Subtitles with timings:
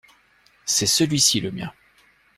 [0.65, 1.71] C’est celui-ci le mien.